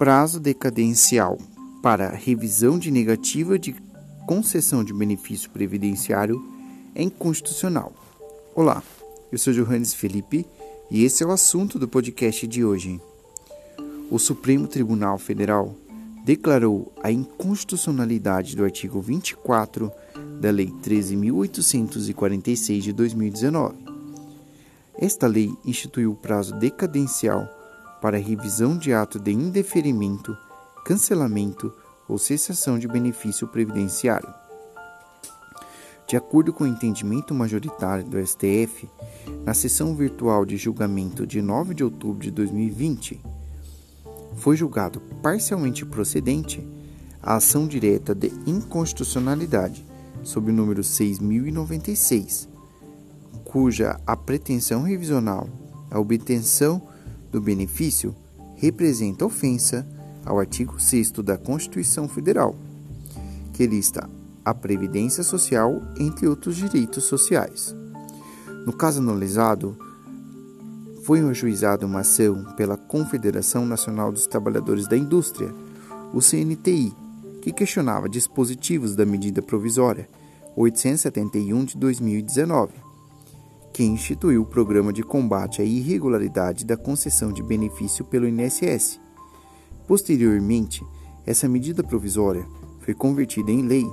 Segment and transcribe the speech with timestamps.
[0.00, 1.36] prazo decadencial
[1.82, 3.76] para revisão de negativa de
[4.26, 6.42] concessão de benefício previdenciário
[6.94, 7.92] é inconstitucional.
[8.54, 8.82] Olá,
[9.30, 10.46] eu sou Johannes Felipe
[10.90, 12.98] e esse é o assunto do podcast de hoje.
[14.10, 15.74] O Supremo Tribunal Federal
[16.24, 19.92] declarou a inconstitucionalidade do artigo 24
[20.40, 23.76] da Lei 13.846 de 2019.
[24.98, 27.59] Esta lei instituiu o prazo decadencial
[28.00, 30.36] para revisão de ato de indeferimento,
[30.84, 31.72] cancelamento
[32.08, 34.32] ou cessação de benefício previdenciário.
[36.08, 38.88] De acordo com o entendimento majoritário do STF,
[39.44, 43.20] na sessão virtual de julgamento de 9 de outubro de 2020,
[44.34, 46.66] foi julgado parcialmente procedente
[47.22, 49.86] a ação direta de inconstitucionalidade
[50.22, 52.48] sob o número 6096,
[53.44, 55.48] cuja a pretensão revisional,
[55.90, 56.82] a obtenção
[57.30, 58.14] do benefício,
[58.56, 59.86] representa ofensa
[60.24, 62.54] ao artigo 6 da Constituição Federal,
[63.52, 64.08] que lista
[64.44, 67.74] a previdência social entre outros direitos sociais.
[68.66, 69.76] No caso analisado,
[71.04, 75.52] foi ajuizada uma ação pela Confederação Nacional dos Trabalhadores da Indústria,
[76.12, 76.92] o CNTI,
[77.40, 80.08] que questionava dispositivos da medida provisória
[80.56, 82.72] 871 de 2019,
[83.72, 89.00] que instituiu o Programa de Combate à Irregularidade da Concessão de Benefício pelo INSS.
[89.86, 90.84] Posteriormente,
[91.26, 92.46] essa medida provisória
[92.80, 93.86] foi convertida em lei,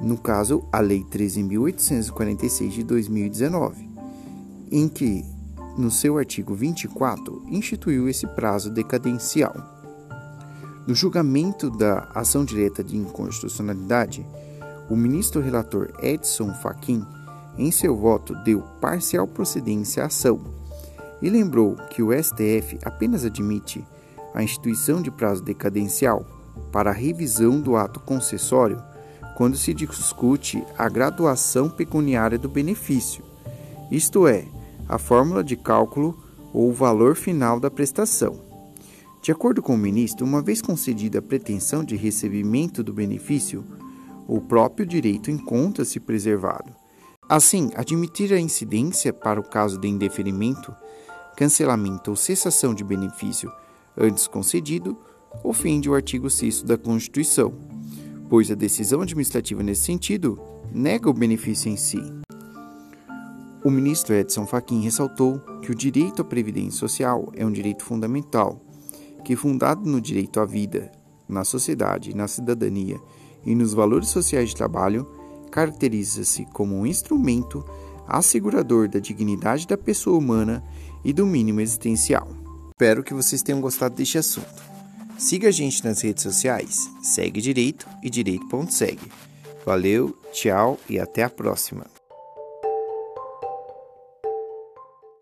[0.00, 3.88] no caso, a Lei 13.846 de 2019,
[4.70, 5.24] em que
[5.76, 9.54] no seu artigo 24, instituiu esse prazo decadencial.
[10.86, 14.26] No julgamento da ação direta de inconstitucionalidade,
[14.88, 17.04] o ministro relator Edson Fachin,
[17.58, 20.40] em seu voto, deu parcial procedência à ação
[21.20, 23.84] e lembrou que o STF apenas admite
[24.34, 26.26] a instituição de prazo decadencial
[26.70, 28.82] para a revisão do ato concessório
[29.36, 33.22] quando se discute a graduação pecuniária do benefício,
[33.90, 34.46] isto é,
[34.88, 36.18] a fórmula de cálculo
[36.52, 38.40] ou o valor final da prestação.
[39.22, 43.64] De acordo com o ministro, uma vez concedida a pretensão de recebimento do benefício,
[44.26, 46.85] o próprio direito encontra-se preservado.
[47.28, 50.72] Assim, admitir a incidência para o caso de indeferimento,
[51.36, 53.50] cancelamento ou cessação de benefício
[53.96, 54.96] antes concedido
[55.42, 57.52] ofende o artigo 6 da Constituição,
[58.28, 60.40] pois a decisão administrativa nesse sentido
[60.72, 62.00] nega o benefício em si.
[63.64, 68.60] O ministro Edson Fachin ressaltou que o direito à previdência social é um direito fundamental,
[69.24, 70.92] que, fundado no direito à vida,
[71.28, 73.00] na sociedade, na cidadania
[73.44, 75.04] e nos valores sociais de trabalho,
[75.56, 77.64] caracteriza-se como um instrumento
[78.06, 80.62] assegurador da dignidade da pessoa humana
[81.02, 82.28] e do mínimo existencial.
[82.68, 84.62] Espero que vocês tenham gostado deste assunto.
[85.16, 89.10] Siga a gente nas redes sociais, segue direito e direito.segue.
[89.64, 91.86] Valeu, tchau e até a próxima.